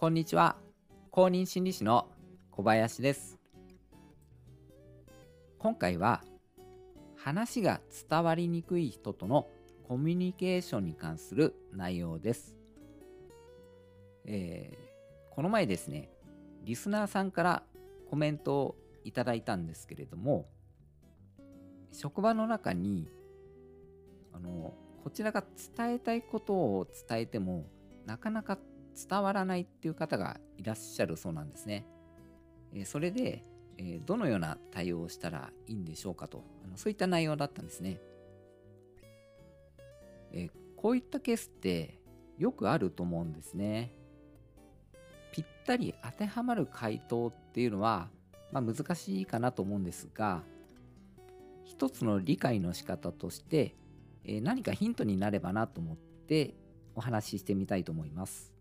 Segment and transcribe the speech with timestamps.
[0.00, 0.56] こんにちは。
[1.10, 2.08] 公認心理師の
[2.52, 3.38] 小林です。
[5.58, 6.24] 今回は
[7.18, 9.46] 話が伝わりにくい人との
[9.86, 12.56] コミュニケーションに関する内容です、
[14.24, 16.08] えー、この前ですね
[16.64, 17.62] リスナーさんから
[18.08, 20.48] コメントをいただいたんですけれども
[21.92, 23.06] 職場の中に
[24.32, 24.72] あの
[25.04, 25.44] こちらが
[25.76, 27.66] 伝えたいことを伝えても
[28.06, 28.56] なかなか
[28.94, 31.86] 伝わらないっていう方がいらっしゃるそうなんですね。
[32.72, 33.44] えそれで、
[33.78, 38.00] えどのような対応をしたらいいんでしょうかとあのそういった内容だったんですね。
[40.32, 41.98] えこういったケースって
[42.38, 43.94] よくあると思うんですね。
[45.32, 48.08] ぴったり当てはまる回答っていうのは、
[48.52, 50.42] まあ、難しいかなと思うんですが
[51.70, 53.76] 一つの理解の仕方として、
[54.24, 56.54] え、何かヒントになればなと思って
[56.96, 58.52] お話ししてみたいと思います。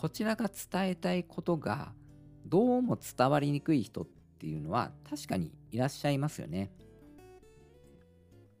[0.00, 1.90] こちらが伝えたいことが
[2.46, 4.06] どうも伝わりにくい人っ
[4.38, 6.70] ていうのは確かにいらっしゃいますよね。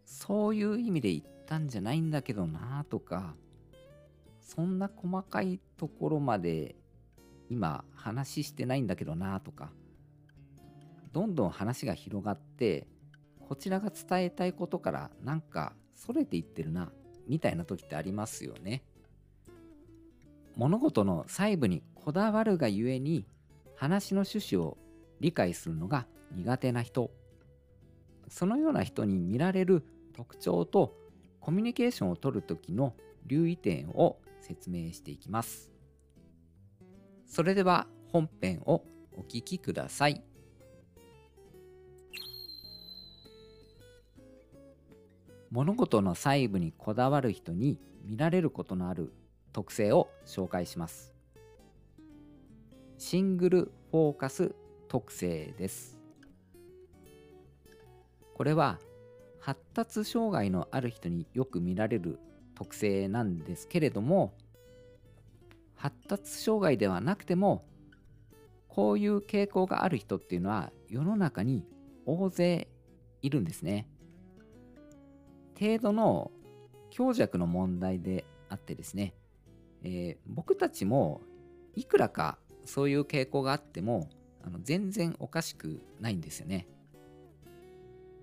[0.04, 3.36] そういう意味で言ったんじゃないんだけどなとか
[4.40, 6.74] そんな細かいところまで
[7.48, 9.70] 今話してないんだけどなとか
[11.12, 12.88] どんどん話が広がって
[13.48, 16.90] こちらが伝えたいことからなんかそれていってるな
[17.28, 18.82] みたいな時ってありますよね。
[20.58, 23.24] 物事の細部にこだわるがゆえに
[23.76, 24.76] 話の趣旨を
[25.20, 27.12] 理解するのが苦手な人。
[28.28, 30.96] そのような人に見られる特徴と
[31.40, 35.70] コミュニケーションをとる時の留意点を説明していきます。
[37.24, 38.82] それでは本編を
[39.16, 40.24] お聞きください。
[45.52, 49.12] 物事の細部にこだわる人に見られることのある
[49.58, 51.12] 特性を紹介します。
[52.96, 54.54] シングルフォーカス
[54.86, 55.98] 特性です。
[58.36, 58.78] これは
[59.40, 62.20] 発達障害のある人によく見られる
[62.54, 64.32] 特性なんですけれども
[65.74, 67.64] 発達障害ではなくても
[68.68, 71.66] こういう傾向がある人っていうのは世の中に
[72.06, 72.68] 大勢
[73.22, 73.88] いるんですね。
[75.58, 76.30] 程度の
[76.90, 79.14] 強弱の問題であってですね
[79.82, 81.20] えー、僕たちも
[81.74, 84.08] いくらかそういう傾向があっても
[84.42, 86.66] あの全然おかしくないんですよね。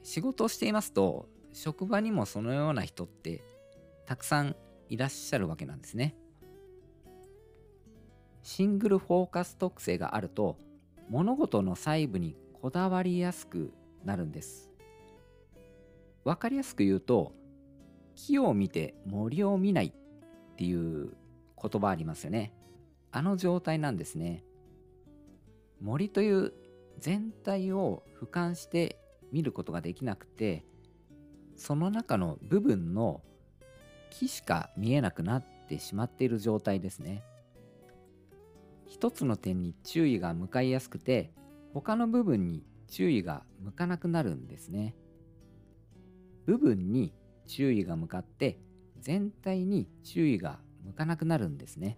[0.03, 3.43] 仕事をしていますと職場にもそのような人って
[4.05, 4.55] たくさん
[4.89, 6.15] いらっしゃるわけなんですね。
[8.43, 10.57] シングルフォーカス特性があると
[11.09, 13.73] 物事の細部にこだわりやすく
[14.03, 14.69] なるんです。
[16.23, 17.33] わかりやすく言うと
[18.15, 21.15] 木を見て森を見ないっていう
[21.67, 22.53] 言葉ありますよね。
[23.11, 24.43] あの状態なんですね。
[25.81, 26.53] 森という
[26.99, 28.99] 全体を俯瞰して
[29.31, 30.65] 見ることができなくて
[31.55, 33.21] その中の部分の
[34.09, 37.23] 木しか見えなくなってしまっている状態ですね。
[38.85, 41.31] 一つの点に注意が向かいやすくて
[41.73, 44.95] 他の部分に注意が向かなくなるんですね。
[46.45, 47.13] 部分に
[47.47, 48.59] 注意が向かって
[48.99, 51.97] 全体に注意が向かなくなるんですね。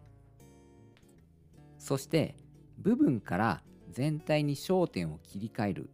[1.77, 2.35] そして
[2.77, 5.89] 部分から全体に焦点を切り替える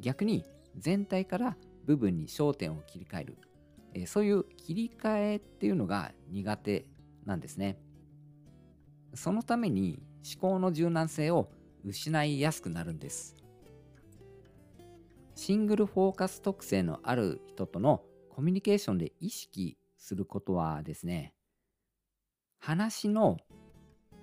[0.00, 0.44] 逆に
[0.76, 3.38] 全体から部分に焦点を切り替える、
[3.94, 6.86] えー、そういう切り替えっていうのが苦手
[7.24, 7.78] なんですね。
[9.14, 11.50] そのために思考の柔軟性を
[11.84, 13.36] 失いやすくなるんです。
[15.36, 21.33] シングルフォーカス特性のある人とのコミュニケーションで意識することはですね
[22.66, 23.36] 話の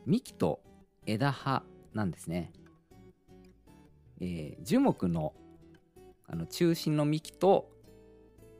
[0.07, 0.63] 幹と
[1.05, 1.61] 枝葉
[1.93, 2.51] なんですね。
[4.19, 5.35] えー、樹木の
[6.27, 7.69] あの中心の幹と、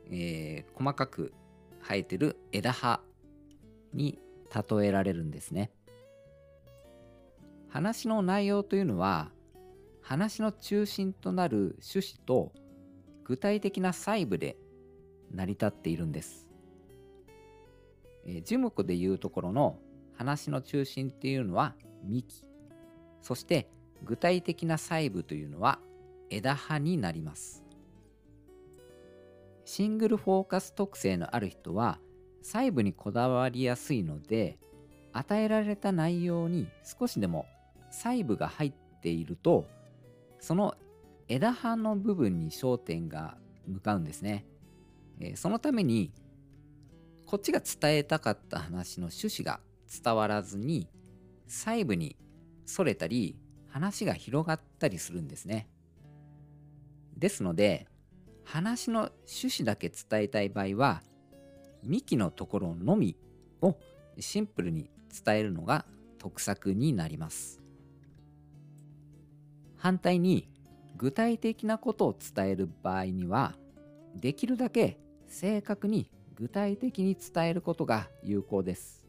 [0.08, 1.32] えー、細かく
[1.80, 3.00] 生えてる枝葉
[3.92, 4.20] に
[4.54, 5.72] 例えられるんですね。
[7.68, 9.32] 話の内容というのは
[10.00, 12.52] 話の中心となる趣旨と
[13.24, 14.56] 具体的な細部で
[15.32, 16.51] 成り立っているんです。
[18.26, 19.78] えー、樹木でいうところの
[20.14, 21.74] 話の中心っていうのは
[22.04, 22.44] 幹。
[23.20, 23.68] そして
[24.04, 25.78] 具体的な細部というのは
[26.30, 27.62] 枝葉になります。
[29.64, 31.98] シングルフォーカス特性のある人は
[32.42, 34.58] 細部にこだわりやすいので
[35.12, 37.46] 与えられた内容に少しでも
[37.90, 39.68] 細部が入っていると
[40.40, 40.74] その
[41.28, 43.36] 枝葉の部分に焦点が
[43.66, 44.44] 向かうんですね、
[45.20, 46.12] え、そのために
[47.26, 49.60] こっちが伝えたかった話の趣旨が
[50.02, 50.88] 伝わらずに
[51.46, 52.16] 細部に
[52.66, 53.36] それたり
[53.68, 55.68] 話が広がったりするんですね。
[57.16, 57.86] ですので
[58.44, 61.02] 話の趣旨だけ伝えたい場合は
[61.82, 63.16] 幹のところのみ
[63.60, 63.76] を
[64.18, 64.90] シンプルに
[65.24, 65.84] 伝えるのが
[66.18, 67.60] 得策になります。
[69.76, 70.48] 反対に
[70.96, 73.56] 具体的なことを伝える場合には
[74.14, 76.08] できるだけ正確に
[76.42, 79.06] 具体的に伝えることが有効です。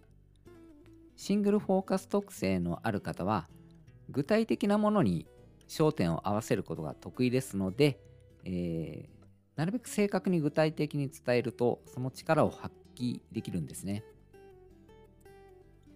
[1.15, 3.47] シングルフォーカス特性のある方は
[4.12, 5.25] 具体的なものに
[5.68, 8.00] 焦点を合わせることが得意ですので、
[8.44, 14.03] えー、なるべく正確に具体的に伝えるとその力を発揮できるんですね。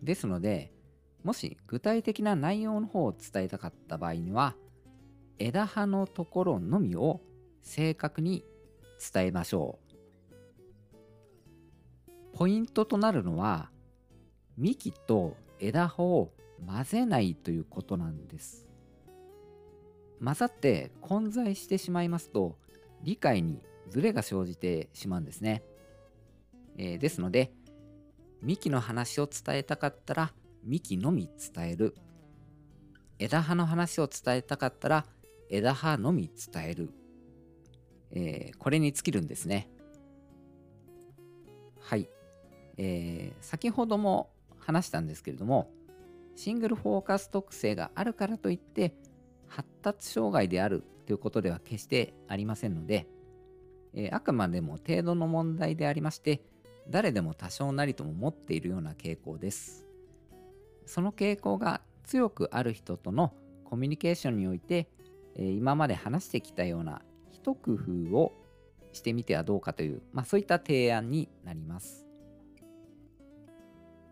[0.01, 0.71] ですので
[1.23, 4.55] もし具体的な内容の方を伝えたかった場合には
[5.37, 7.21] 枝葉のところのみを
[7.61, 8.43] 正確に
[9.13, 9.86] 伝えましょう。
[12.37, 13.71] ポイントとなるのは
[14.59, 16.31] 幹と枝葉を
[16.67, 18.67] 混ぜないということなんです。
[20.23, 22.59] 混ざって混在してしまいますと
[23.01, 25.63] 理解にズレが生じてしまうんですね。
[26.77, 27.51] えー、ですので
[28.43, 30.31] 幹の話を伝えたかったら
[30.63, 31.95] 幹のみ伝える。
[33.17, 35.05] 枝葉の話を伝えたかったら
[35.49, 36.91] 枝葉のみ伝える。
[38.11, 39.71] えー、これに尽きるんですね。
[41.79, 42.07] はい。
[42.77, 44.29] えー、先ほども
[44.59, 45.69] 話したんですけれども、
[46.35, 48.93] シングルフォーカス特性があるからといって
[49.47, 53.07] 発達障害であるということでは決してありませんので、
[53.95, 56.43] えー、あくまでも程度の問題でありまして
[56.89, 59.85] 誰でも多少なりとも持っているような傾向です。
[60.85, 63.33] その傾向が強くある人との
[63.65, 64.87] コミュニケーションにおいて、
[65.35, 67.01] えー、今まで話してきたような
[67.31, 68.33] 一工夫を
[68.93, 72.06] してみてはどうかという、まあ、そういった提案になります。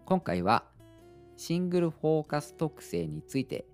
[0.05, 0.63] 今回は
[1.35, 3.65] シングルフォーカス特性について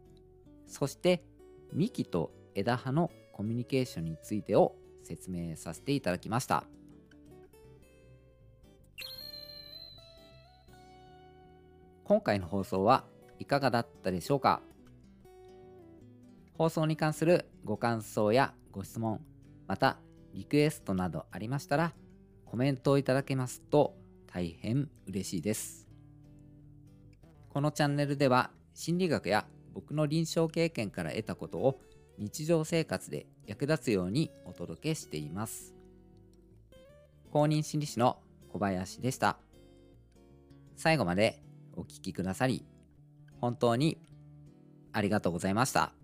[0.66, 1.26] そして
[1.74, 6.64] 幹と枝葉のコミュニケーションについてを説明させていただきました。
[12.06, 13.04] 今回の放送は
[13.40, 14.62] いかがだったでしょうか？
[16.58, 19.22] 放送に関するご感想やご質問
[19.68, 19.98] また
[20.34, 21.94] リクエストなどありましたら
[22.46, 23.96] コメントをいただけますと
[24.28, 25.91] 大変嬉しいです。
[27.54, 31.82] このチャンネルでは心理学や僕の臨床経験から得たことを
[32.18, 35.74] 日常生活で役立つようにお届けしています。
[37.30, 38.20] 公認心理師の
[38.54, 39.38] 小林でした。
[40.78, 41.44] 最後まで
[41.76, 42.66] お聴きくださり、
[43.42, 43.98] 本当に
[44.94, 46.01] ありがとうございました。